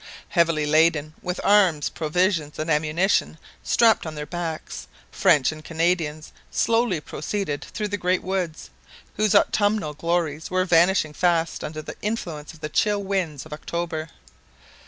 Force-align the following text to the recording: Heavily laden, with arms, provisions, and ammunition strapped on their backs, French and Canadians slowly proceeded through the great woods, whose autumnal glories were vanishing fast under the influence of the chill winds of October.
Heavily 0.29 0.65
laden, 0.65 1.13
with 1.21 1.39
arms, 1.43 1.89
provisions, 1.89 2.57
and 2.57 2.71
ammunition 2.71 3.37
strapped 3.61 4.07
on 4.07 4.15
their 4.15 4.25
backs, 4.25 4.87
French 5.11 5.51
and 5.51 5.63
Canadians 5.63 6.33
slowly 6.49 6.99
proceeded 6.99 7.63
through 7.65 7.89
the 7.89 7.97
great 8.01 8.23
woods, 8.23 8.71
whose 9.17 9.35
autumnal 9.35 9.93
glories 9.93 10.49
were 10.49 10.65
vanishing 10.65 11.13
fast 11.13 11.63
under 11.63 11.83
the 11.83 11.95
influence 12.01 12.51
of 12.51 12.61
the 12.61 12.67
chill 12.69 13.03
winds 13.03 13.45
of 13.45 13.53
October. 13.53 14.09